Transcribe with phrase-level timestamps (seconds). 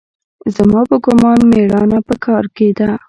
[0.55, 2.89] زما په ګومان مېړانه په کار کښې ده.